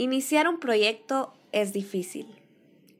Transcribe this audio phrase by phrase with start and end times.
[0.00, 2.26] Iniciar un proyecto es difícil.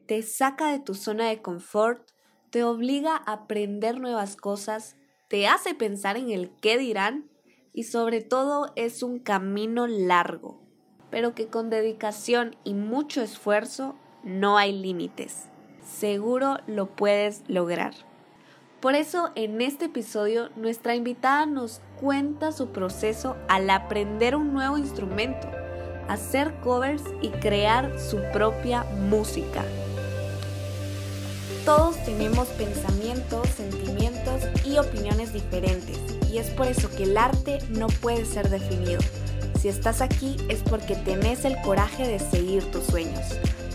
[0.05, 2.07] Te saca de tu zona de confort,
[2.51, 7.27] te obliga a aprender nuevas cosas, te hace pensar en el qué dirán
[7.73, 10.61] y sobre todo es un camino largo,
[11.09, 15.47] pero que con dedicación y mucho esfuerzo no hay límites.
[15.83, 17.95] Seguro lo puedes lograr.
[18.79, 24.77] Por eso en este episodio nuestra invitada nos cuenta su proceso al aprender un nuevo
[24.77, 25.49] instrumento
[26.11, 29.63] hacer covers y crear su propia música.
[31.65, 35.97] Todos tenemos pensamientos, sentimientos y opiniones diferentes
[36.29, 38.99] y es por eso que el arte no puede ser definido.
[39.59, 43.21] Si estás aquí es porque tenés el coraje de seguir tus sueños.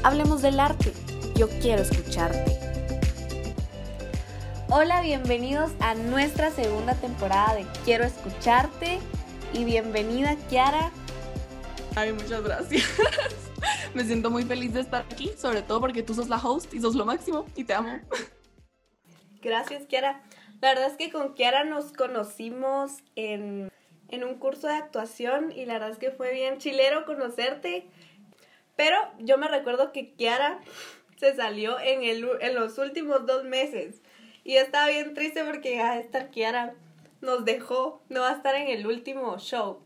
[0.03, 0.93] Hablemos del arte.
[1.37, 2.59] Yo quiero escucharte.
[4.69, 8.99] Hola, bienvenidos a nuestra segunda temporada de Quiero escucharte
[9.53, 10.91] y bienvenida Kiara
[11.97, 12.85] Ay, muchas gracias.
[13.95, 16.81] Me siento muy feliz de estar aquí, sobre todo porque tú sos la host y
[16.81, 18.01] sos lo máximo y te amo.
[19.41, 20.23] Gracias, Kiara.
[20.61, 23.73] La verdad es que con Kiara nos conocimos en,
[24.13, 27.87] un curso de actuación y la verdad es que fue bien chilero conocerte.
[28.77, 30.61] Pero yo me recuerdo que Kiara
[31.17, 34.03] se salió en, el, en los últimos dos meses.
[34.45, 36.75] Y estaba bien triste porque a esta Kiara
[37.23, 39.86] nos dejó, no va a estar en el último show.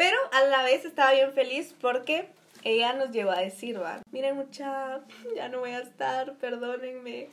[0.00, 2.30] Pero a la vez estaba bien feliz porque
[2.64, 5.02] ella nos llevó a decir, va, miren mucha,
[5.36, 7.28] ya no voy a estar, perdónenme,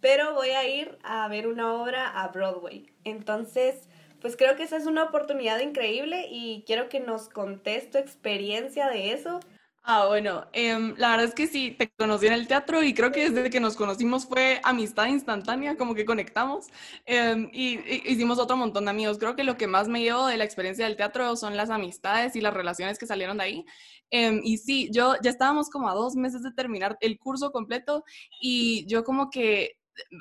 [0.00, 2.88] pero voy a ir a ver una obra a Broadway.
[3.02, 3.88] Entonces,
[4.20, 8.88] pues creo que esa es una oportunidad increíble y quiero que nos contes tu experiencia
[8.90, 9.40] de eso
[9.86, 13.12] Ah, bueno, em, la verdad es que sí, te conocí en el teatro y creo
[13.12, 16.68] que desde que nos conocimos fue amistad instantánea, como que conectamos
[17.04, 19.18] em, y, hicimos otro montón de amigos.
[19.18, 22.34] Creo que lo que más me llevo de la experiencia del teatro son las amistades
[22.34, 23.66] y las relaciones que salieron de ahí.
[24.10, 28.04] Em, y sí, yo ya estábamos como a dos meses de terminar el curso completo
[28.40, 29.76] y yo como que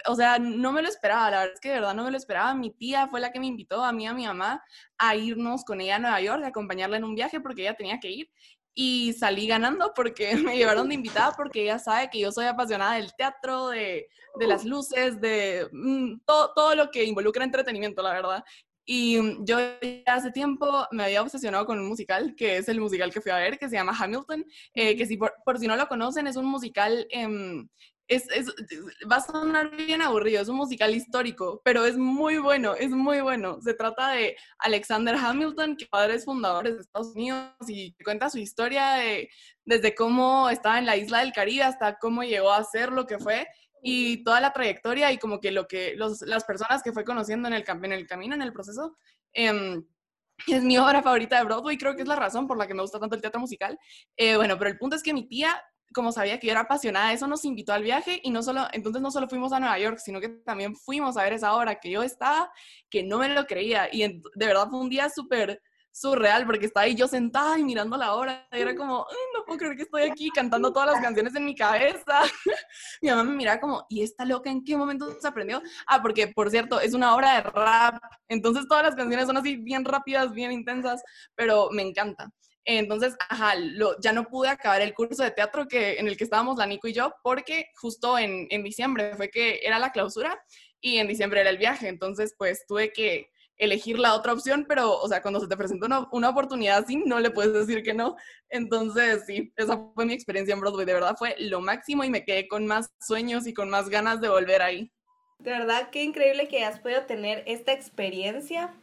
[0.07, 2.17] o sea, no me lo esperaba, la verdad es que de verdad no me lo
[2.17, 2.53] esperaba.
[2.53, 4.63] Mi tía fue la que me invitó a mí y a mi mamá
[4.99, 7.99] a irnos con ella a Nueva York, a acompañarla en un viaje porque ella tenía
[7.99, 8.29] que ir
[8.75, 12.95] y salí ganando porque me llevaron de invitada porque ella sabe que yo soy apasionada
[12.95, 18.13] del teatro, de, de las luces, de mm, todo, todo, lo que involucra entretenimiento, la
[18.13, 18.43] verdad.
[18.85, 22.79] Y mm, yo ya hace tiempo me había obsesionado con un musical, que es el
[22.79, 25.67] musical que fui a ver, que se llama Hamilton, eh, que si por, por, si
[25.67, 27.65] no lo conocen, es un musical eh,
[28.13, 28.47] es, es,
[29.11, 33.21] va a sonar bien aburrido, es un musical histórico, pero es muy bueno, es muy
[33.21, 33.59] bueno.
[33.61, 38.39] Se trata de Alexander Hamilton, que padre es fundador de Estados Unidos y cuenta su
[38.39, 39.29] historia de,
[39.65, 43.19] desde cómo estaba en la isla del Caribe hasta cómo llegó a ser lo que
[43.19, 43.47] fue
[43.81, 47.47] y toda la trayectoria y como que lo que los, las personas que fue conociendo
[47.47, 48.97] en el, en el camino, en el proceso.
[49.33, 49.81] Eh,
[50.47, 52.81] es mi obra favorita de Broadway, creo que es la razón por la que me
[52.81, 53.77] gusta tanto el teatro musical.
[54.17, 55.61] Eh, bueno, pero el punto es que mi tía
[55.93, 58.67] como sabía que yo era apasionada de eso, nos invitó al viaje y no solo,
[58.73, 61.79] entonces no solo fuimos a Nueva York, sino que también fuimos a ver esa obra
[61.79, 62.51] que yo estaba,
[62.89, 63.87] que no me lo creía.
[63.91, 65.61] Y de verdad fue un día súper
[65.93, 69.59] surreal porque estaba ahí yo sentada y mirando la obra y era como, no puedo
[69.59, 72.21] creer que estoy aquí cantando todas las canciones en mi cabeza.
[73.01, 75.61] mi mamá me miraba como, ¿y esta loca en qué momento se aprendió?
[75.85, 79.55] Ah, porque por cierto, es una obra de rap, entonces todas las canciones son así
[79.55, 81.03] bien rápidas, bien intensas,
[81.35, 82.31] pero me encanta.
[82.65, 86.23] Entonces, ajá, lo, ya no pude acabar el curso de teatro que, en el que
[86.23, 90.41] estábamos la Nico y yo, porque justo en, en diciembre fue que era la clausura
[90.79, 91.87] y en diciembre era el viaje.
[91.87, 93.29] Entonces, pues tuve que
[93.63, 96.97] elegir la otra opción, pero, o sea, cuando se te presenta una, una, oportunidad así,
[96.97, 98.15] no le puedes decir que no.
[98.49, 100.85] Entonces, sí, esa fue mi experiencia en Broadway.
[100.85, 104.21] De verdad fue lo máximo y me quedé con más sueños y con más ganas
[104.21, 104.91] de volver ahí.
[105.39, 108.73] De verdad, qué increíble que has podido tener esta experiencia,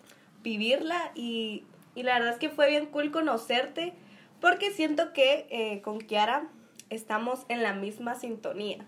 [0.42, 1.64] vivirla y
[1.94, 3.92] y la verdad es que fue bien cool conocerte
[4.40, 6.48] porque siento que eh, con Kiara
[6.88, 8.86] estamos en la misma sintonía.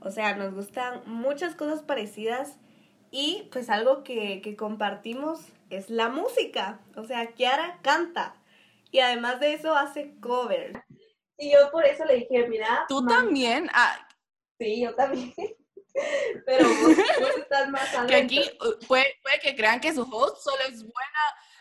[0.00, 2.56] O sea, nos gustan muchas cosas parecidas
[3.10, 6.80] y pues algo que, que compartimos es la música.
[6.96, 8.34] O sea, Kiara canta
[8.90, 10.84] y además de eso hace cover.
[11.36, 12.84] Y yo por eso le dije, mira...
[12.88, 13.68] ¿Tú también?
[13.72, 14.08] Ah.
[14.58, 15.32] Sí, yo también.
[16.46, 16.96] Pero vos,
[17.38, 21.20] estás más Que aquí uh, puede, puede que crean que su host solo es buena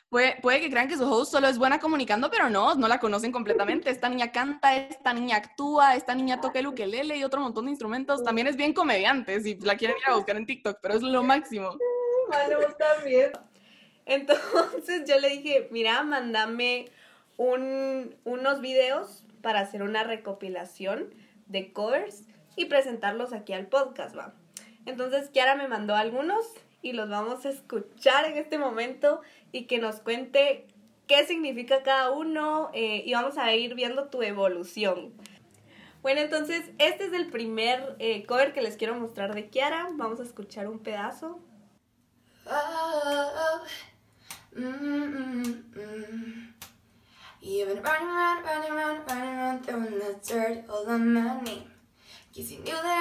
[0.09, 2.97] Puede, puede, que crean que su host solo es buena comunicando, pero no, no la
[2.99, 3.89] conocen completamente.
[3.89, 7.71] Esta niña canta, esta niña actúa, esta niña toca el ukelele y otro montón de
[7.71, 8.23] instrumentos.
[8.23, 11.23] También es bien comediante, si la quieren ir a buscar en TikTok, pero es lo
[11.23, 11.77] máximo.
[12.29, 13.31] Bueno, también.
[14.05, 16.89] Entonces yo le dije, mira, mándame
[17.35, 21.13] un, unos videos para hacer una recopilación
[21.47, 22.23] de covers
[22.55, 24.33] y presentarlos aquí al podcast, va.
[24.85, 26.45] Entonces Kiara me mandó algunos
[26.81, 29.21] y los vamos a escuchar en este momento
[29.51, 30.67] y que nos cuente
[31.07, 35.13] qué significa cada uno eh, y vamos a ir viendo tu evolución.
[36.01, 39.89] Bueno, entonces este es el primer eh, cover que les quiero mostrar de Kiara.
[39.93, 41.39] Vamos a escuchar un pedazo.
[42.49, 43.61] Oh,
[44.55, 45.43] mm, mm,
[45.75, 46.47] mm.
[52.67, 52.96] Knew that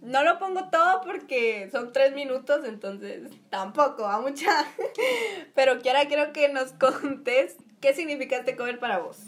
[0.00, 4.66] No lo pongo todo porque son tres minutos, entonces tampoco va mucha.
[5.54, 9.18] Pero Kiara, quiero que nos contes qué significa este cover para vos.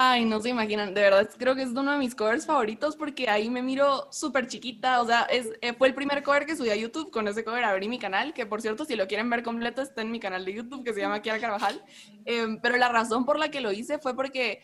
[0.00, 3.28] Ay, no se imaginan, de verdad creo que es uno de mis covers favoritos porque
[3.28, 6.76] ahí me miro súper chiquita, o sea, eh, fue el primer cover que subí a
[6.76, 9.82] YouTube, con ese cover abrí mi canal, que por cierto, si lo quieren ver completo
[9.82, 11.82] está en mi canal de YouTube que se llama Kiara Carvajal,
[12.26, 14.62] em, pero la razón por la que lo hice fue porque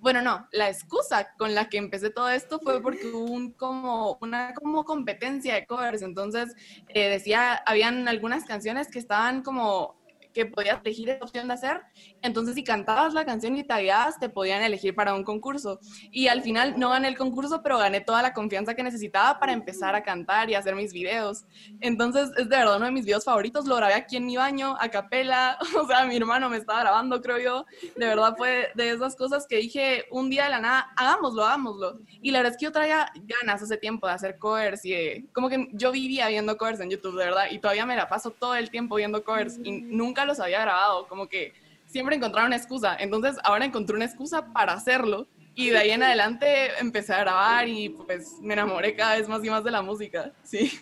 [0.00, 4.52] bueno, no, la excusa con la que empecé todo esto fue porque hubo como, una
[4.52, 6.54] como competencia de covers, entonces
[6.88, 10.03] eh, decía, habían algunas canciones que estaban como
[10.34, 11.80] que podías elegir esa opción de hacer.
[12.20, 15.78] Entonces, si cantabas la canción y tagueabas, te podían elegir para un concurso.
[16.10, 19.52] Y al final no gané el concurso, pero gané toda la confianza que necesitaba para
[19.52, 21.44] empezar a cantar y hacer mis videos.
[21.80, 23.66] Entonces, es de verdad uno de mis videos favoritos.
[23.66, 25.56] Lo grabé aquí en mi baño, a capela.
[25.84, 27.66] O sea, mi hermano me estaba grabando, creo yo.
[27.96, 31.98] De verdad fue de esas cosas que dije un día de la nada, hagámoslo, hagámoslo.
[32.22, 35.48] Y la verdad es que yo traía ganas hace tiempo de hacer covers y como
[35.48, 37.44] que yo vivía viendo covers en YouTube, de verdad.
[37.50, 41.06] Y todavía me la paso todo el tiempo viendo covers y nunca los había grabado,
[41.08, 41.54] como que
[41.86, 42.96] siempre encontraba una excusa.
[42.98, 47.68] Entonces ahora encontré una excusa para hacerlo y de ahí en adelante empecé a grabar
[47.68, 50.80] y pues me enamoré cada vez más y más de la música, sí.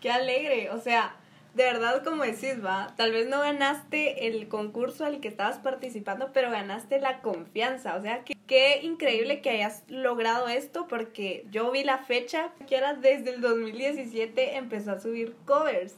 [0.00, 1.16] Qué alegre, o sea,
[1.54, 6.30] de verdad como decís, va, tal vez no ganaste el concurso al que estabas participando,
[6.32, 11.82] pero ganaste la confianza, o sea, qué increíble que hayas logrado esto porque yo vi
[11.82, 15.94] la fecha que era desde el 2017 empezó a subir covers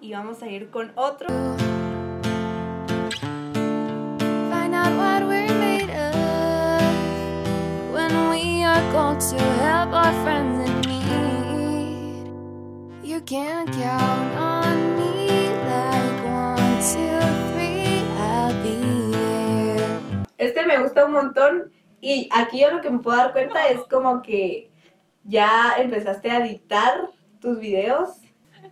[0.00, 1.28] y vamos a ir con otro.
[4.50, 6.82] Find out what we're made of
[7.92, 12.30] when we are going to help our friends in need.
[13.02, 17.20] You can count on me like one, two,
[17.52, 20.26] three, I'll be there.
[20.38, 23.80] Este me gusta un montón y aquí yo lo que me puedo dar cuenta es
[23.90, 24.70] como que
[25.24, 27.10] ya empezaste a editar
[27.40, 28.25] tus videos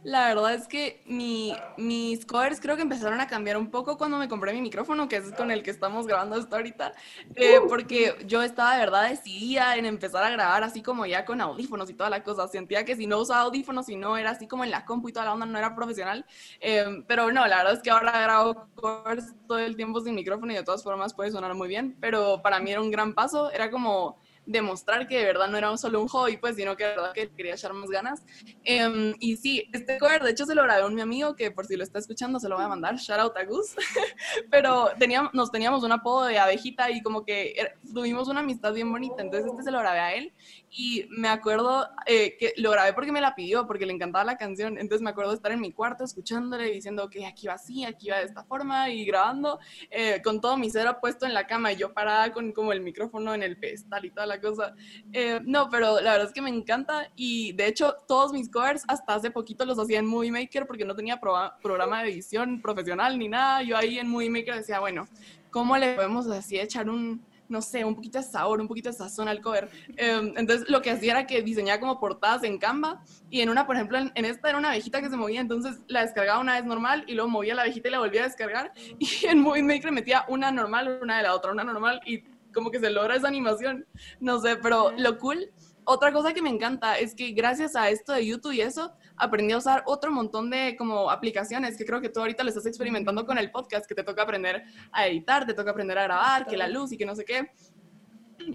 [0.04, 4.18] la verdad es que mi, mis covers creo que empezaron a cambiar un poco cuando
[4.18, 6.92] me compré mi micrófono, que es con el que estamos grabando esto ahorita,
[7.34, 11.40] eh, porque yo estaba de verdad decidida en empezar a grabar así como ya con
[11.40, 12.46] audífonos y toda la cosa.
[12.48, 15.12] Sentía que si no usaba audífonos y no era así como en la compu y
[15.12, 16.26] toda la onda, no era profesional.
[16.60, 20.52] Eh, pero no, la verdad es que ahora grabo covers todo el tiempo sin micrófono
[20.52, 23.50] y de todas formas puede sonar muy bien, pero para mí era un gran paso,
[23.50, 26.90] era como demostrar que de verdad no era solo un hobby, pues, sino que de
[26.90, 28.22] verdad que quería echar más ganas.
[28.64, 31.50] Em, y sí, este cover, de hecho, se lo grabé a un mi amigo que
[31.50, 33.74] por si lo está escuchando se lo voy a mandar, shout out a Gus.
[34.50, 38.90] Pero teníamos, nos teníamos un apodo de abejita y como que tuvimos una amistad bien
[38.90, 40.32] bonita, entonces este se lo grabé a él
[40.76, 44.36] y me acuerdo eh, que lo grabé porque me la pidió, porque le encantaba la
[44.36, 44.76] canción.
[44.76, 48.18] Entonces me acuerdo estar en mi cuarto escuchándole, diciendo que aquí va así, aquí va
[48.18, 51.76] de esta forma y grabando eh, con todo mi cero puesto en la cama y
[51.76, 54.74] yo parada con como el micrófono en el pedestal y toda la cosa.
[55.12, 58.82] Eh, no, pero la verdad es que me encanta y de hecho todos mis covers
[58.88, 63.16] hasta hace poquito los hacía en Movie Maker porque no tenía programa de edición profesional
[63.16, 63.62] ni nada.
[63.62, 65.06] Yo ahí en Movie Maker decía, bueno,
[65.52, 68.96] ¿cómo le podemos así echar un no sé, un poquito de sabor, un poquito de
[68.96, 69.70] sazón al cover.
[69.96, 73.64] Em, entonces lo que hacía era que diseñaba como portadas en Canva y en una,
[73.64, 76.64] por ejemplo, en, esta era una abejita que se movía, entonces la descargaba una vez
[76.64, 78.72] normal y luego movía la abejita y la volvía a descargar.
[78.98, 82.70] Y en Movie Maker metía una normal, una de la otra, una normal y como
[82.70, 83.86] que se logra esa animación,
[84.20, 85.50] no sé, pero lo cool
[85.84, 89.52] otra cosa que me encanta es que gracias a esto de YouTube y eso, aprendí
[89.52, 93.26] a usar otro montón de como aplicaciones que creo que tú ahorita lo estás experimentando
[93.26, 96.56] con el podcast, que te toca aprender a editar, te toca aprender a grabar, que
[96.56, 97.50] la luz y que no sé qué.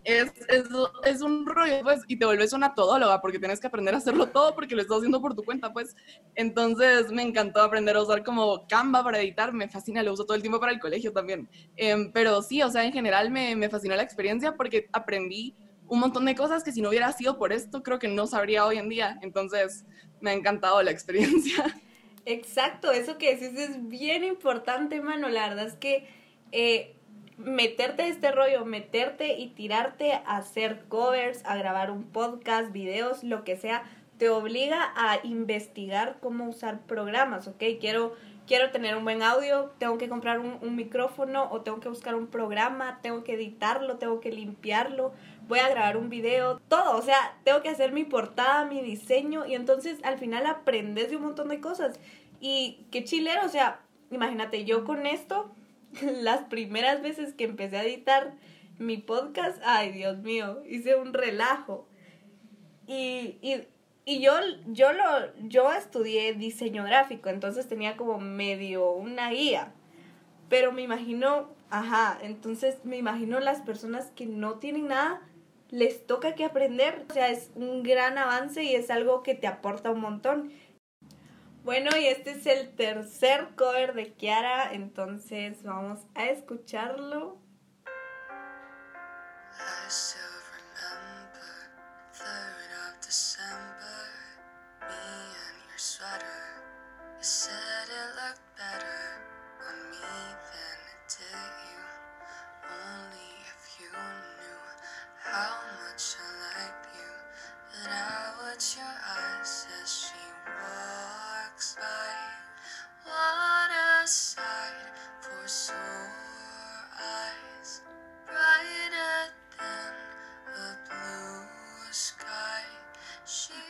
[0.03, 0.65] Es, es,
[1.05, 4.27] es, un rollo, pues, y te vuelves una todóloga porque tienes que aprender a hacerlo
[4.27, 5.95] todo porque lo estás haciendo por tu cuenta, pues.
[6.35, 10.35] Entonces me encantó aprender a usar como Canva para editar, me fascina, lo uso todo
[10.35, 11.49] el tiempo para el colegio también.
[11.75, 15.55] Em, pero sí, o sea, en general me, me fascinó la experiencia porque aprendí
[15.89, 18.65] un montón de cosas que si no hubiera sido por esto, creo que no sabría
[18.65, 19.19] hoy en día.
[19.21, 19.85] Entonces,
[20.21, 21.65] me ha encantado la experiencia.
[22.25, 25.29] Exacto, eso que decís es bien importante, mano.
[25.29, 26.07] La verdad es que
[26.51, 26.95] eh,
[27.37, 33.23] meterte a este rollo, meterte y tirarte a hacer covers, a grabar un podcast, videos,
[33.23, 33.83] lo que sea,
[34.17, 37.63] te obliga a investigar cómo usar programas, ¿ok?
[37.79, 38.15] Quiero,
[38.45, 42.15] quiero tener un buen audio, tengo que comprar un, un micrófono o tengo que buscar
[42.15, 45.13] un programa, tengo que editarlo, tengo que limpiarlo,
[45.49, 49.47] voy a grabar un video, todo, o sea, tengo que hacer mi portada, mi diseño
[49.47, 51.99] y entonces al final aprendes de un montón de cosas.
[52.39, 55.51] Y qué chilero, o sea, imagínate, yo con esto,
[56.21, 58.35] las primeras veces que empecé a editar
[58.77, 61.87] mi podcast, ay Dios mío, hice un relajo.
[62.85, 63.67] Y, y,
[64.05, 64.33] y yo,
[64.67, 65.03] yo, lo,
[65.47, 69.73] yo estudié diseño gráfico, entonces tenía como medio una guía.
[70.47, 75.21] Pero me imagino, ajá, entonces me imagino las personas que no tienen nada,
[75.69, 77.05] les toca que aprender.
[77.09, 80.51] O sea, es un gran avance y es algo que te aporta un montón.
[81.63, 87.37] Bueno, y este es el tercer cover de Kiara, entonces vamos a escucharlo.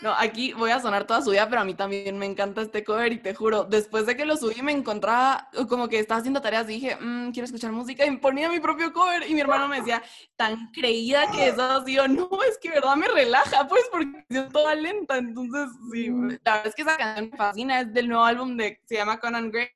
[0.02, 2.86] No, aquí voy a sonar toda su vida, pero a mí también me encanta este
[2.86, 6.42] cover y te juro, después de que lo subí me encontraba como que estaba haciendo
[6.42, 9.68] tareas y dije, mmm, quiero escuchar música y ponía mi propio cover y mi hermano
[9.68, 10.02] me decía,
[10.38, 14.48] tan creída que es así, yo, no, es que verdad me relaja, pues porque yo
[14.48, 18.24] toda lenta, entonces sí, la verdad es que esa canción me fascina, es del nuevo
[18.24, 19.70] álbum de, se llama Conan Gray,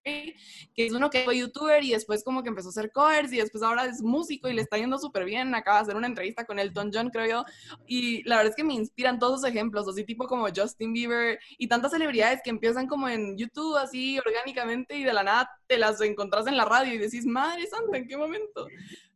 [0.73, 3.39] que es uno que fue youtuber y después como que empezó a hacer covers y
[3.39, 6.45] después ahora es músico y le está yendo súper bien, acaba de hacer una entrevista
[6.45, 7.45] con Elton John, creo yo,
[7.85, 11.39] y la verdad es que me inspiran todos esos ejemplos, así tipo como Justin Bieber
[11.57, 15.77] y tantas celebridades que empiezan como en YouTube así orgánicamente y de la nada te
[15.77, 18.67] las encontrás en la radio y decís, madre santa, ¿en qué momento?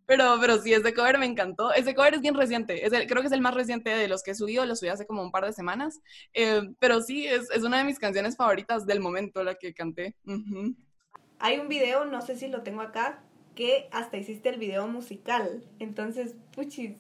[0.08, 1.74] Pero, pero sí, ese cover me encantó.
[1.74, 2.86] Ese cover es bien reciente.
[2.86, 4.66] Es creo que es el más reciente de los que he subido.
[4.66, 6.00] Lo subí hace como un par de semanas.
[6.34, 10.16] Eh, pero sí, es, es, una de mis canciones favoritas del momento, la que canté.
[11.40, 13.22] Hay un video, no sé si lo tengo acá,
[13.54, 15.62] que hasta hiciste el video musical.
[15.78, 16.96] Entonces, puchis,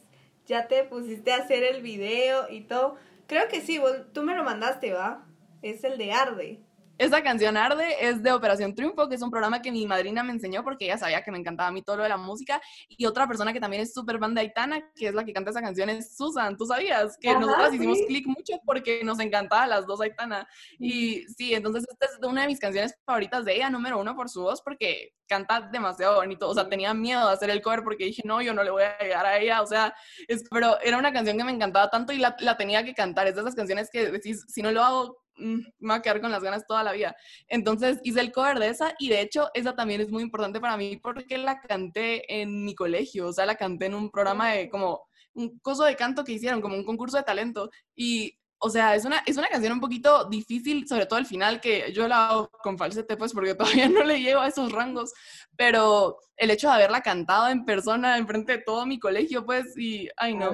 [0.46, 2.98] ya te pusiste a hacer el video y todo.
[3.28, 3.80] Creo que sí,
[4.14, 5.26] tú me lo mandaste, ¿va?
[5.62, 6.64] Es el de Arde.
[6.98, 10.32] Esa canción Arde es de Operación Triunfo, que es un programa que mi madrina me
[10.32, 12.60] enseñó porque ella sabía que me encantaba a mí todo lo de la música.
[12.90, 15.52] Y otra persona que también es súper fan de Aitana, que es la que canta
[15.52, 16.58] esa canción, es Susan.
[16.58, 17.16] ¿Tú sabías?
[17.20, 20.48] Que nosotras hicimos clic mucho porque nos encantaba las dos Aitana.
[20.80, 24.30] Y sí, entonces esta es una de mis canciones favoritas de ella, número uno por
[24.30, 26.50] su voz, porque canta demasiado bonito.
[26.50, 28.84] O sea, tenía miedo de hacer el cover porque dije, no, yo no le voy
[28.84, 29.62] a llegar a ella.
[29.62, 29.94] O sea,
[30.28, 33.28] es, pero era una canción que me encantaba tanto y la, la tenía que cantar.
[33.28, 36.22] Es de esas canciones que decís, si no lo hago Mm, me va a quedar
[36.22, 37.16] con las ganas toda la vida.
[37.48, 40.78] Entonces hice el cover de esa y de hecho esa también es muy importante para
[40.78, 44.70] mí porque la canté en mi colegio, o sea, la canté en un programa de
[44.70, 48.96] como un coso de canto que hicieron, como un concurso de talento y o sea,
[48.96, 52.30] es una, es una canción un poquito difícil, sobre todo al final, que yo la
[52.30, 55.14] hago con falsete, pues, porque todavía no le llego a esos rangos,
[55.56, 60.10] pero el hecho de haberla cantado en persona, enfrente de todo mi colegio, pues, y,
[60.18, 60.52] ay, no,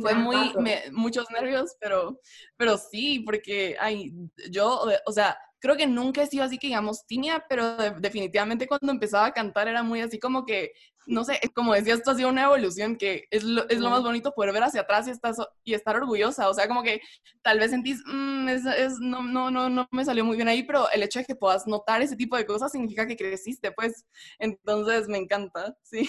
[0.00, 0.52] fue muy,
[0.92, 2.20] muchos nervios, pero,
[2.56, 4.12] pero sí, porque, ay,
[4.50, 8.90] yo, o sea, creo que nunca he sido así que digamos tímida, pero definitivamente cuando
[8.90, 10.72] empezaba a cantar era muy así como que,
[11.06, 14.02] no sé, como decías, esto ha sido una evolución que es lo, es lo más
[14.02, 17.00] bonito poder ver hacia atrás y, estás, y estar orgullosa, o sea, como que
[17.42, 20.90] tal vez sentís, mm, es, no, no, no, no me salió muy bien ahí, pero
[20.90, 24.06] el hecho de que puedas notar ese tipo de cosas significa que creciste, pues,
[24.38, 26.08] entonces me encanta, sí.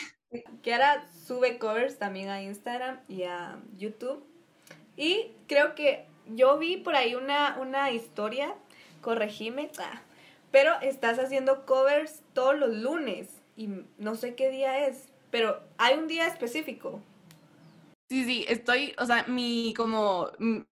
[0.71, 4.25] Ahora sube covers también a Instagram y a YouTube.
[4.95, 8.55] Y creo que yo vi por ahí una, una historia
[9.01, 10.01] corregime, ah,
[10.51, 15.97] pero estás haciendo covers todos los lunes y no sé qué día es, pero hay
[15.97, 17.01] un día específico.
[18.09, 20.29] Sí, sí, estoy, o sea, mi como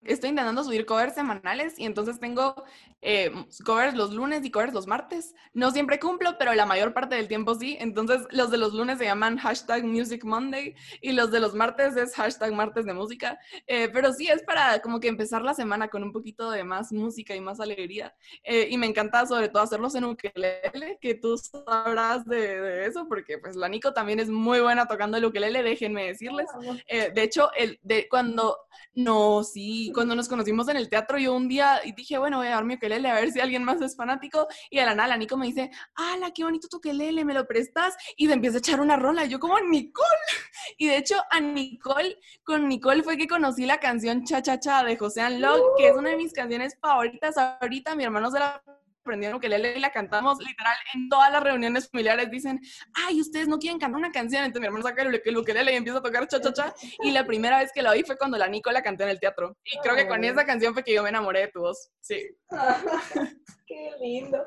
[0.04, 2.64] estoy intentando subir covers semanales y entonces tengo
[3.06, 3.30] eh,
[3.64, 5.34] covers los lunes y covers los martes.
[5.52, 7.76] No siempre cumplo, pero la mayor parte del tiempo sí.
[7.78, 11.96] Entonces los de los lunes se llaman hashtag Music Monday y los de los martes
[11.96, 13.38] es hashtag martes de música.
[13.66, 16.92] Eh, pero sí es para como que empezar la semana con un poquito de más
[16.92, 18.14] música y más alegría.
[18.42, 23.06] Eh, y me encanta sobre todo hacerlos en ukelele, que tú sabrás de, de, eso,
[23.06, 26.46] porque pues la Nico también es muy buena tocando el ukelele, déjenme decirles.
[26.88, 28.56] de hecho, el, de, cuando,
[28.94, 32.50] no, sí, cuando nos conocimos en el teatro, yo un día dije, bueno, voy a
[32.50, 34.46] dar mi ukelele a ver si alguien más es fanático.
[34.70, 37.24] Y a la nada, la Nico me dice, ¡Hala, qué bonito tu ukelele!
[37.24, 37.96] ¿Me lo prestas?
[38.16, 39.24] Y me empieza a echar una rola.
[39.24, 40.04] Yo, como, ¡Nicole!
[40.76, 44.82] Y de hecho, a Nicole, con Nicole fue que conocí la canción Cha Cha Cha
[44.82, 47.94] de José Anlog, que es una de mis canciones favoritas ahorita.
[47.94, 48.62] Mi hermano se la
[49.04, 52.30] aprendieron que y la cantamos literal en todas las reuniones familiares.
[52.30, 52.60] Dicen,
[52.94, 54.44] ay, ustedes no quieren cantar una canción.
[54.44, 56.74] Entonces mi hermano saca el ukelele y empieza a tocar cha cha cha.
[57.02, 59.20] Y la primera vez que la oí fue cuando la Nico la canté en el
[59.20, 59.56] teatro.
[59.64, 61.90] Y creo que con esa canción fue que yo me enamoré de tu voz.
[62.00, 62.30] Sí.
[63.66, 64.44] Qué lindo.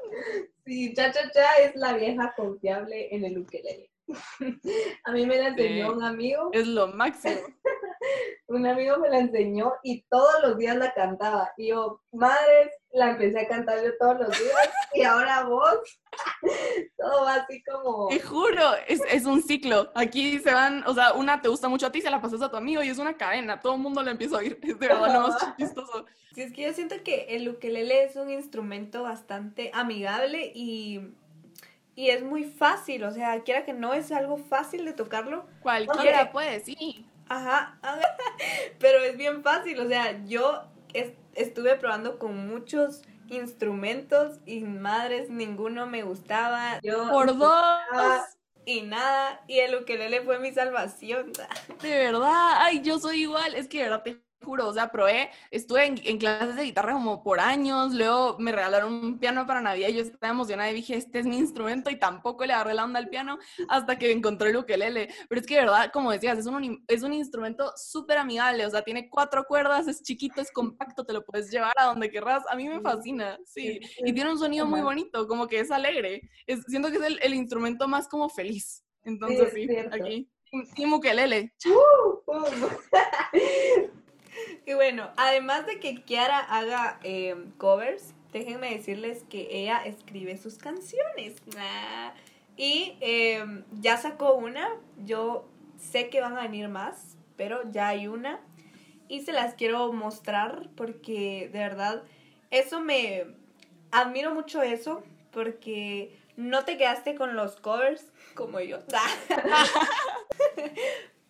[0.66, 3.92] Sí, cha cha cha es la vieja confiable en el ukelele.
[5.06, 6.50] A mí me la enseñó un amigo.
[6.54, 7.36] Es lo máximo.
[8.48, 11.52] un amigo me la enseñó y todos los días la cantaba.
[11.58, 15.80] Y yo, madre, la empecé a cantar yo todos los días y ahora vos,
[16.98, 18.08] todo va así como...
[18.08, 19.92] Te juro, es, es, un ciclo.
[19.96, 22.50] Aquí se van, o sea, una te gusta mucho a ti, se la pasas a
[22.50, 24.60] tu amigo y es una cadena, todo el mundo la empieza a oír.
[24.68, 26.06] Es de verdad lo más chistoso.
[26.34, 31.02] Sí, es que yo siento que el ukelele es un instrumento bastante amigable y
[31.98, 35.48] y es muy fácil, o sea, quiera que no es algo fácil de tocarlo.
[35.62, 37.08] Cualquiera puede, sí.
[37.28, 37.80] Ajá,
[38.80, 40.62] pero es bien fácil, o sea, yo
[41.34, 46.80] estuve probando con muchos instrumentos y madres, ninguno me gustaba.
[46.84, 47.82] Yo Por dos.
[48.64, 51.32] Y nada, y el ukelele fue mi salvación.
[51.82, 55.30] De verdad, ay, yo soy igual, es que de verdad te juro, o sea, probé,
[55.52, 59.90] estuve en, clases de guitarra como por años, luego me regalaron un piano para Navidad
[59.90, 62.86] y yo estaba emocionada y dije, este es mi instrumento y tampoco le agarré la
[62.86, 65.10] onda al piano hasta que encontré el ukelele.
[65.28, 68.70] Pero es que de verdad, como decías, es un, es un instrumento súper amigable, o
[68.70, 72.44] sea, tiene cuatro cuerdas, es chiquito, es compacto, te lo puedes llevar a donde querrás.
[72.50, 73.82] A mí me fascina, sí.
[73.98, 76.22] Y tiene un sonido muy bonito, como que es alegre.
[76.46, 78.86] Es, siento que es el, el instrumento más como feliz.
[79.04, 80.30] Entonces, sí, aquí.
[80.74, 81.54] Team Ukelele.
[81.66, 82.46] Uh, uh.
[84.68, 90.58] Y bueno, además de que Kiara haga em, covers, déjenme decirles que ella escribe sus
[90.58, 91.38] canciones.
[91.58, 92.14] Ah,
[92.58, 94.68] y em, ya sacó una.
[95.06, 95.48] Yo
[95.80, 98.42] sé que van a venir más, pero ya hay una.
[99.08, 102.04] Y se las quiero mostrar porque de verdad
[102.52, 103.24] eso me...
[103.92, 108.80] Admiro mucho eso porque no te quedaste con los covers como yo.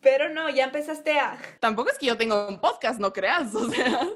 [0.02, 1.38] Pero no, ya empezaste a...
[1.60, 4.08] Tampoco es que yo tenga un podcast, no creas, o sea...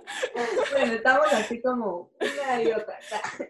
[0.71, 2.99] Bueno, estamos así como una y otra.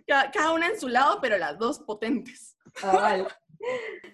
[0.08, 2.58] Cada, una en su lado, pero las dos potentes.
[2.82, 3.26] Ah, vale.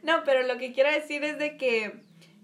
[0.03, 2.01] No, pero lo que quiero decir es de que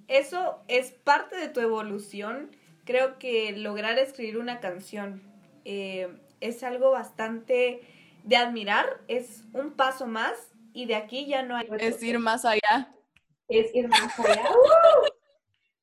[0.07, 2.55] eso es parte de tu evolución.
[2.85, 5.23] Creo que lograr escribir una canción
[5.65, 6.07] eh,
[6.39, 7.81] es algo bastante
[8.23, 10.33] de admirar, es un paso más
[10.73, 11.67] y de aquí ya no hay...
[11.79, 12.93] Es ir más allá.
[13.47, 14.49] Es ir más allá.
[14.49, 15.12] ¡Uh!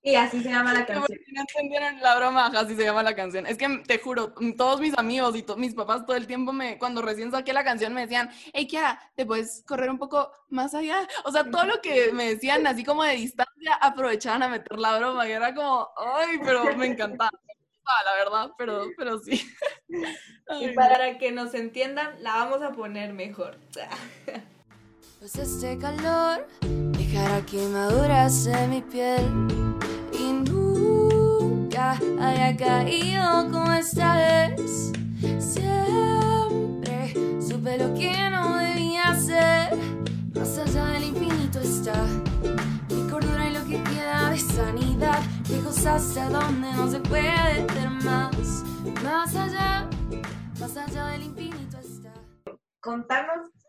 [0.02, 1.18] Y así se llama la canción.
[1.28, 3.46] No entendieron la broma, así se llama la canción.
[3.46, 7.02] Es que te juro, todos mis amigos y mis papás todo el tiempo me, cuando
[7.02, 11.06] recién saqué la canción me decían, hey Kiara, ¿te puedes correr un poco más allá?
[11.24, 14.98] O sea, todo lo que me decían así como de distancia aprovechaban a meter la
[14.98, 17.30] broma y era como, ay, pero me encantaba.
[18.04, 19.44] La verdad, pero, pero sí.
[20.60, 23.58] y para que nos entiendan, la vamos a poner mejor.
[25.20, 26.46] Pues este calor
[27.10, 29.26] dejará quemaduras en mi piel
[30.16, 34.92] y nunca haya caído como esta vez.
[35.38, 39.76] Siempre supe lo que no debía hacer.
[40.36, 41.94] Más allá del infinito está
[42.88, 45.20] mi cordura y lo que queda de sanidad.
[45.48, 48.64] Lejos hasta donde no se puede ver más.
[49.02, 49.88] Más allá,
[50.60, 52.12] más allá del infinito está.
[52.80, 53.59] Contarnos ¿Cuál fue la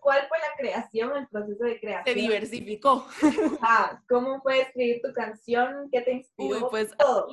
[0.62, 2.16] creación, el proceso de creación?
[2.16, 3.08] Se diversificó.
[3.62, 5.90] Ah, ¿cómo fue escribir tu canción?
[5.92, 6.58] ¿Qué te inspiró?
[6.58, 7.28] Uy, pues Todo.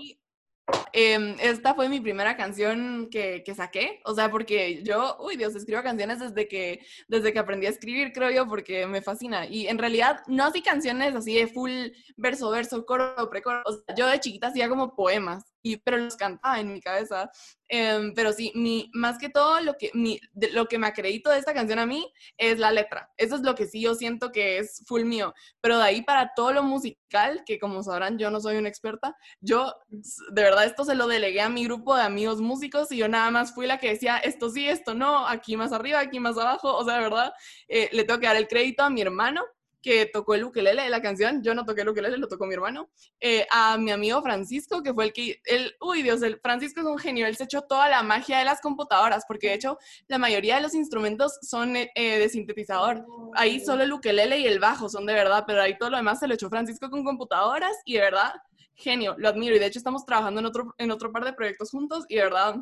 [0.93, 5.55] Em, esta fue mi primera canción que, que, saqué, o sea, porque yo, uy Dios,
[5.55, 9.47] escribo canciones desde que, desde que aprendí a escribir, creo yo, porque me fascina.
[9.47, 11.71] Y en realidad no hacía canciones así de full
[12.17, 13.63] verso, verso, coro, precoro.
[13.65, 17.31] O sea, yo de chiquita hacía como poemas, y, pero los cantaba en mi cabeza.
[17.69, 20.19] Em, pero sí, mi, más que todo, lo que, mi,
[20.53, 23.11] lo que me acredito de esta canción a mí es la letra.
[23.17, 25.35] Eso es lo que sí yo siento que es full mío.
[25.61, 29.17] Pero de ahí para todo lo musical, que como sabrán, yo no soy una experta,
[29.41, 33.09] yo de verdad esto se lo delegué a mi grupo de amigos músicos y yo
[33.09, 36.39] nada más fui la que decía esto sí, esto no, aquí más arriba, aquí más
[36.39, 36.75] abajo.
[36.77, 37.33] O sea, de verdad,
[37.69, 39.43] eh, le tengo que dar el crédito a mi hermano
[39.83, 42.55] que tocó el ukelele de la canción, yo no toqué el ukelele, lo tocó mi
[42.55, 46.81] hermano, eh, a mi amigo Francisco, que fue el que, el, uy Dios, el Francisco
[46.81, 49.79] es un genio, él se echó toda la magia de las computadoras, porque de hecho
[50.09, 54.59] la mayoría de los instrumentos son eh, de sintetizador, ahí solo el ukelele y el
[54.59, 57.77] bajo son de verdad, pero ahí todo lo demás se lo echó Francisco con computadoras
[57.85, 58.33] y de verdad,
[58.75, 59.57] genio, lo admiro.
[59.57, 62.23] Y de hecho estamos trabajando en otro, en otro par de proyectos juntos y de
[62.23, 62.57] verdad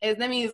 [0.00, 0.52] es de mis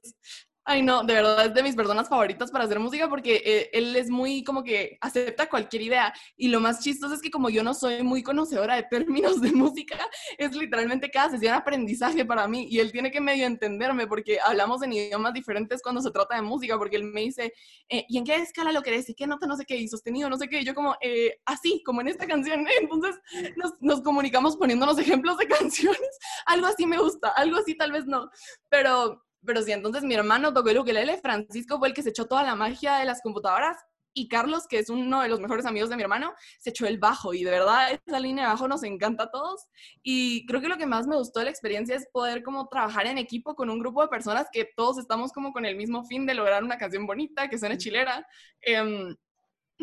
[0.66, 3.94] Ay, no, de verdad es de mis personas favoritas para hacer música porque eh, él
[3.96, 6.14] es muy como que acepta cualquier idea.
[6.38, 9.52] Y lo más chistoso es que como yo no soy muy conocedora de términos de
[9.52, 9.98] música,
[10.38, 14.82] es literalmente cada sesión aprendizaje para mí y él tiene que medio entenderme porque hablamos
[14.82, 17.52] en idiomas diferentes cuando se trata de música, porque él me dice,
[17.90, 19.06] eh, ¿y en qué escala lo querés?
[19.10, 19.46] ¿Y qué nota?
[19.46, 20.60] No sé qué, y sostenido, no sé qué.
[20.60, 22.66] Y yo como, eh, así, como en esta canción.
[22.80, 23.20] Entonces
[23.56, 26.18] nos, nos comunicamos poniéndonos ejemplos de canciones.
[26.46, 28.30] Algo así me gusta, algo así tal vez no.
[28.70, 32.26] Pero pero sí, entonces mi hermano tocó el ukelele, Francisco fue el que se echó
[32.26, 33.76] toda la magia de las computadoras
[34.16, 36.98] y Carlos, que es uno de los mejores amigos de mi hermano, se echó el
[36.98, 39.66] bajo y de verdad esa línea de bajo nos encanta a todos
[40.02, 43.06] y creo que lo que más me gustó de la experiencia es poder como trabajar
[43.06, 46.26] en equipo con un grupo de personas que todos estamos como con el mismo fin
[46.26, 48.26] de lograr una canción bonita, que suene chilera.
[48.62, 49.14] Eh,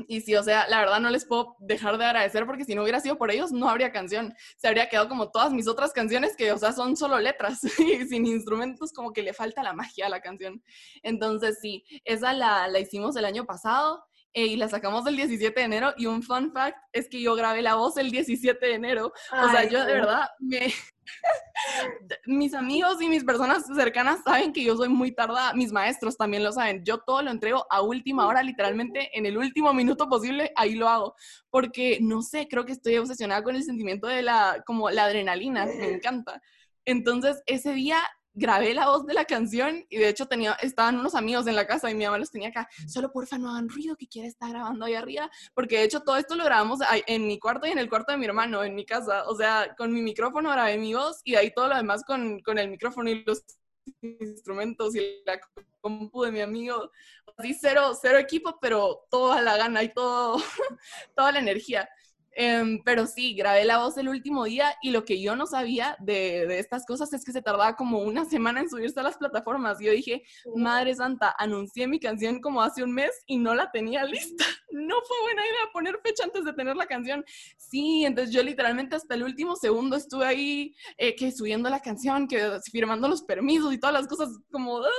[0.07, 2.83] y sí, o sea, la verdad no les puedo dejar de agradecer porque si no
[2.83, 4.33] hubiera sido por ellos no habría canción.
[4.57, 8.05] Se habría quedado como todas mis otras canciones que, o sea, son solo letras y
[8.07, 10.63] sin instrumentos, como que le falta la magia a la canción.
[11.03, 15.59] Entonces, sí, esa la, la hicimos el año pasado eh, y la sacamos el 17
[15.59, 15.93] de enero.
[15.97, 19.13] Y un fun fact es que yo grabé la voz el 17 de enero.
[19.31, 20.73] o sea, yo de verdad me,
[22.25, 26.43] mis amigos y mis personas cercanas saben que yo soy muy tardada, mis maestros también
[26.43, 26.83] lo saben.
[26.85, 30.87] Yo todo lo entrego a última hora, literalmente en el último minuto posible, ahí lo
[30.87, 31.15] hago.
[31.49, 35.65] Porque no sé, creo que estoy obsesionada con el sentimiento de la, como la adrenalina,
[35.65, 36.41] me encanta.
[36.85, 37.99] Entonces, ese día
[38.41, 41.67] grabé la voz de la canción y de hecho tenía, estaban unos amigos en la
[41.67, 44.49] casa y mi mamá los tenía acá, solo porfa no hagan ruido que quiere estar
[44.49, 47.77] grabando ahí arriba, porque de hecho todo esto lo grabamos en mi cuarto y en
[47.77, 50.93] el cuarto de mi hermano, en mi casa, o sea, con mi micrófono grabé mi
[50.93, 53.43] voz y de ahí todo lo demás con, con el micrófono y los
[54.01, 55.39] instrumentos y la
[55.79, 56.91] compu de mi amigo,
[57.37, 60.37] así cero, cero equipo, pero toda la gana y todo,
[61.15, 61.87] toda la energía.
[62.33, 65.97] Em, pero sí, grabé la voz el último día y lo que yo no sabía
[65.99, 69.17] de, de, estas cosas es que se tardaba como una semana en subirse a las
[69.17, 69.79] plataformas.
[69.81, 70.23] Yo dije,
[70.55, 74.45] Madre Santa, anuncié mi canción como hace un mes y no la tenía lista.
[74.71, 77.25] No fue buena idea poner fecha antes de tener la canción.
[77.57, 82.27] Sí, entonces yo literalmente hasta el último segundo estuve ahí eh, que subiendo la canción,
[82.27, 84.79] que firmando los permisos y todas las cosas como...
[84.79, 84.89] Ah,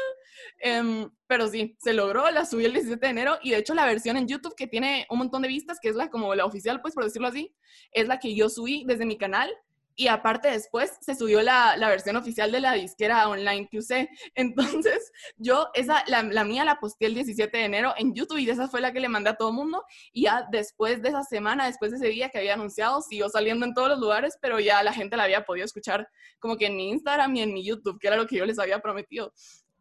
[0.65, 3.87] Um, pero sí, se logró, la subí el 17 de enero y de hecho la
[3.87, 6.81] versión en YouTube que tiene un montón de vistas, que es la como la oficial,
[6.81, 7.55] pues por decirlo así,
[7.91, 9.51] es la que yo subí desde mi canal
[9.95, 14.09] y aparte después se subió la, la, versión oficial de la disquera online que usé.
[14.35, 18.49] Entonces yo, esa, la, la, mía la posté el 17 de enero en YouTube y
[18.49, 19.85] esa fue la que le mandé a todo el mundo.
[20.13, 23.67] Y ya después de esa semana, después de ese día que había anunciado, siguió saliendo
[23.67, 26.77] en todos los lugares, pero ya la gente la había podido escuchar como que en
[26.77, 29.33] mi Instagram y en mi YouTube, que era lo que yo les había prometido.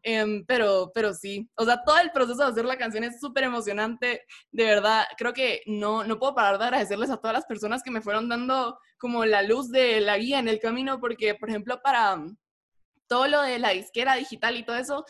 [0.03, 3.43] Um, pero, pero sí, o sea, todo el proceso de hacer la canción es súper
[3.43, 7.83] emocionante, de verdad, creo que no, no puedo parar de agradecerles a todas las personas
[7.83, 11.49] que me fueron dando como la luz de la guía en el camino, porque, por
[11.49, 12.35] ejemplo, para um,
[13.07, 15.05] todo lo de la disquera digital y todo eso,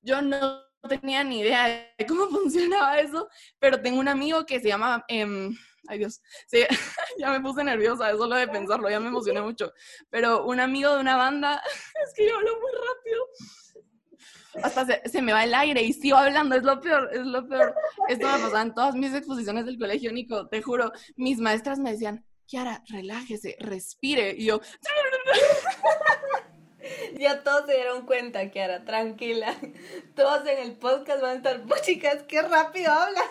[0.00, 3.28] yo no tenía ni idea de cómo funcionaba eso,
[3.58, 5.04] pero tengo un amigo que se llama...
[5.10, 5.54] Um,
[5.88, 6.64] ay Dios, sí,
[7.18, 9.72] ya me puse nerviosa de solo de pensarlo, ya me emocioné mucho,
[10.10, 11.60] pero un amigo de una banda,
[12.06, 13.26] es que yo hablo muy rápido,
[14.62, 17.46] hasta se, se, me va el aire y sigo hablando, es lo peor, es lo
[17.46, 17.74] peor.
[18.08, 21.92] Esto me pasaba en todas mis exposiciones del colegio, Nico, te juro, mis maestras me
[21.92, 24.60] decían, Kiara, relájese, respire, y yo...
[27.18, 29.54] Ya todos se dieron cuenta, Kiara, tranquila.
[30.16, 33.24] Todos en el podcast van a estar, pues chicas, qué rápido hablas.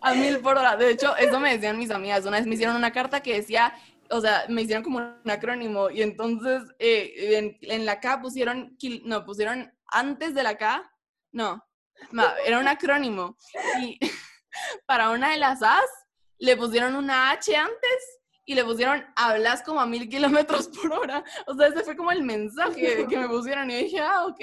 [0.00, 0.76] A mil por hora.
[0.76, 2.24] De hecho, eso me decían mis amigas.
[2.24, 3.74] Una vez me hicieron una carta que decía,
[4.10, 8.76] o sea, me hicieron como un acrónimo y entonces eh, en, en, la K pusieron,
[9.04, 10.90] no, pusieron antes de la K,
[11.32, 11.62] no,
[12.44, 13.36] era un acrónimo.
[13.80, 13.98] Y
[14.86, 15.90] para una de las A's
[16.38, 21.22] le pusieron una H antes y le pusieron hablas como a mil kilómetros por hora.
[21.46, 24.40] O sea, ese fue como el mensaje que me pusieron y dije, ah, ok,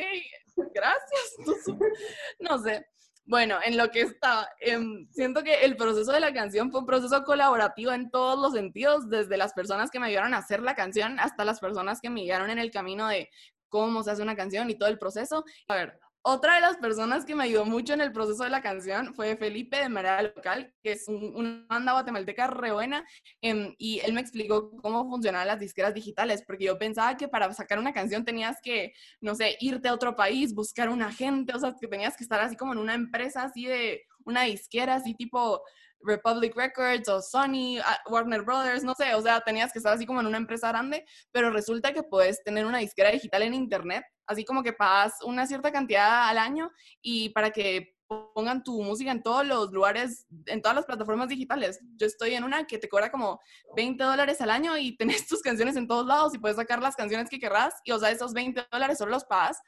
[0.73, 1.77] gracias.
[2.39, 2.85] No sé.
[3.27, 4.79] Bueno, en lo que estaba, eh,
[5.09, 9.09] siento que el proceso de la canción fue un proceso colaborativo en todos los sentidos,
[9.09, 12.21] desde las personas que me ayudaron a hacer la canción hasta las personas que me
[12.21, 13.31] guiaron en el camino de
[13.75, 15.43] cómo se hace una canción y todo el proceso.
[15.67, 18.61] A ver, otra de las personas que me ayudó mucho en el proceso de la
[18.61, 23.05] canción fue Felipe de Marea Local, que es un, una banda guatemalteca re buena,
[23.41, 27.51] eh, y él me explicó cómo funcionaban las disqueras digitales, porque yo pensaba que para
[27.53, 31.59] sacar una canción tenías que, no sé, irte a otro país, buscar un agente, o
[31.59, 35.15] sea, que tenías que estar así como en una empresa así de una disquera, así
[35.15, 35.61] tipo
[36.05, 40.05] Republic Records o Sony, ah, Warner Brothers, no sé, o sea, tenías que estar así
[40.05, 44.03] como en una empresa grande, pero resulta que puedes tener una disquera digital en internet,
[44.27, 49.11] así como que pagas una cierta cantidad al año y para que pongan tu música
[49.11, 51.79] en todos los lugares, en todas las plataformas digitales.
[51.95, 53.39] Yo estoy en una que te cobra como
[53.75, 56.95] 20 dólares al año y tenés tus canciones en todos lados y puedes sacar las
[56.95, 59.59] canciones que querrás y, o sea, esos 20 dólares solo los pagas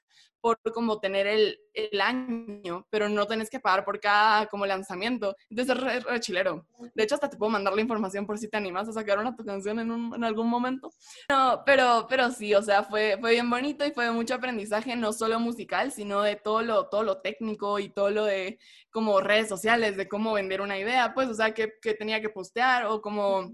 [0.56, 5.36] por como tener el, el, año, pero no tenés que pagar por cada como lanzamiento.
[5.50, 6.66] Entonces es re, chilero.
[6.96, 9.36] De hecho, hasta te puedo mandar la información por si te animas a sacar una
[9.36, 10.90] tu canción en, en algún momento.
[11.30, 15.14] No, pero, pero sí, o sea, fue, fue bien bonito y fue mucho aprendizaje, no
[15.14, 18.60] solo musical, sino de todo lo, todo lo técnico y todo lo de
[18.92, 22.30] como redes sociales, de cómo vender una idea, pues, o sea, que, que tenía que
[22.30, 23.52] postear o cómo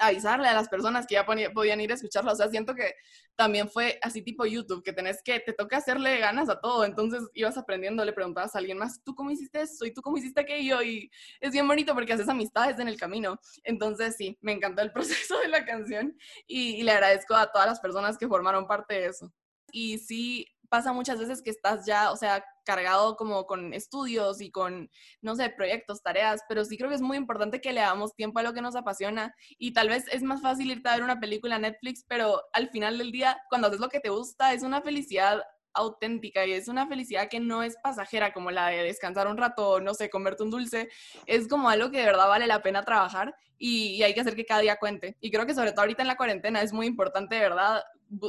[0.00, 2.32] avisarle a las personas que ya podían ir a escucharlo.
[2.32, 2.94] O sea, siento que
[3.36, 6.84] también fue así tipo YouTube, que tenés que, te toca hacerle ganas a todo.
[6.84, 9.84] Entonces ibas aprendiendo, le preguntabas a alguien más, ¿tú cómo hiciste eso?
[9.84, 10.82] ¿Y tú cómo hiciste aquello?
[10.82, 13.38] Y es bien bonito porque haces amistades en el camino.
[13.64, 17.68] Entonces sí, me encantó el proceso de la canción y, y le agradezco a todas
[17.68, 19.32] las personas que formaron parte de eso.
[19.72, 24.50] Y sí, pasa muchas veces que estás ya, o sea, cargado como con estudios y
[24.50, 24.90] con,
[25.22, 28.40] no sé, proyectos, tareas, pero sí creo que es muy importante que le damos tiempo
[28.40, 31.20] a lo que nos apasiona y tal vez es más fácil irte a ver una
[31.20, 34.82] película Netflix, pero al final del día, cuando haces lo que te gusta, es una
[34.82, 35.42] felicidad
[35.76, 39.80] auténtica y es una felicidad que no es pasajera como la de descansar un rato,
[39.80, 40.88] no sé, comerte un dulce,
[41.26, 44.44] es como algo que de verdad vale la pena trabajar y, hay que hacer que
[44.44, 45.16] cada día cuente.
[45.20, 47.84] Y creo que sobre todo ahorita en la cuarentena es muy importante, de verdad,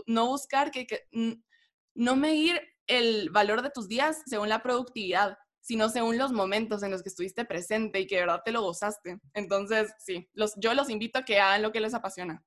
[0.05, 1.07] no buscar que, que
[1.97, 6.91] no medir el valor de tus días según la productividad, sino según los momentos en
[6.91, 9.19] los que estuviste presente y que de verdad te lo gozaste.
[9.33, 12.43] Entonces, sí, los, yo los invito a que hagan lo que les apasiona.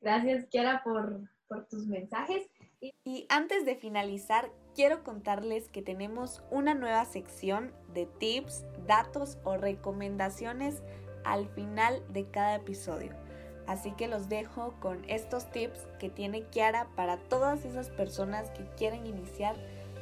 [0.00, 2.48] Gracias, Kiara, por, por tus mensajes.
[2.80, 9.56] Y antes de finalizar, quiero contarles que tenemos una nueva sección de tips, datos o
[9.56, 10.82] recomendaciones
[11.24, 13.27] al final de cada episodio.
[13.68, 18.64] Así que los dejo con estos tips que tiene Kiara para todas esas personas que
[18.78, 19.54] quieren iniciar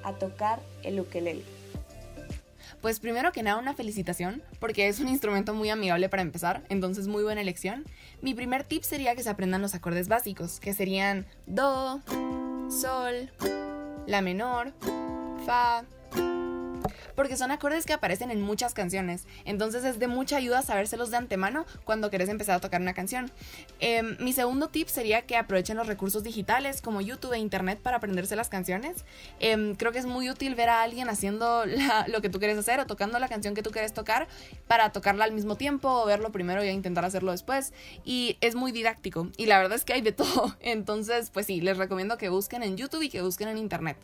[0.05, 1.43] a tocar el ukelele.
[2.81, 7.09] Pues primero que nada una felicitación, porque es un instrumento muy amigable para empezar, entonces
[7.09, 7.85] muy buena elección.
[8.23, 12.01] Mi primer tip sería que se aprendan los acordes básicos, que serían Do,
[12.71, 13.33] Sol,
[14.07, 14.73] La menor,
[15.45, 15.85] Fa,
[17.15, 19.27] porque son acordes que aparecen en muchas canciones.
[19.45, 23.31] Entonces es de mucha ayuda sabérselos de antemano cuando querés empezar a tocar una canción.
[23.81, 27.97] Em, mi segundo tip sería que aprovechen los recursos digitales como YouTube e Internet para
[27.97, 29.05] aprenderse las canciones.
[29.41, 31.65] Em, creo que es muy útil ver a alguien haciendo
[32.09, 34.29] lo que tú quieres hacer o tocando la canción que tú quieres tocar
[34.67, 37.73] para tocarla al mismo tiempo o verlo primero y intentar hacerlo después.
[38.05, 39.29] Y es muy didáctico.
[39.37, 40.57] Y la verdad es que hay de todo.
[40.61, 43.97] Entonces, pues sí, les recomiendo que busquen en YouTube y que busquen en Internet.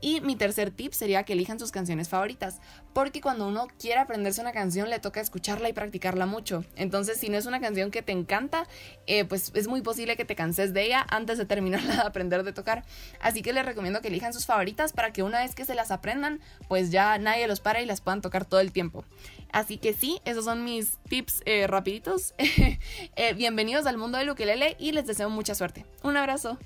[0.00, 2.60] Y mi tercer tip sería que elijan sus canciones favoritas,
[2.92, 6.64] porque cuando uno quiere aprenderse una canción le toca escucharla y practicarla mucho.
[6.76, 8.66] Entonces, si no es una canción que te encanta,
[9.06, 12.44] eh, pues es muy posible que te canses de ella antes de terminarla de aprender
[12.44, 12.84] de tocar.
[13.20, 15.90] Así que les recomiendo que elijan sus favoritas para que una vez que se las
[15.90, 19.04] aprendan, pues ya nadie los para y las puedan tocar todo el tiempo.
[19.50, 22.34] Así que sí, esos son mis tips eh, rapiditos.
[23.16, 25.84] Eh, bienvenidos al mundo del ukelele y les deseo mucha suerte.
[26.02, 26.58] Un abrazo.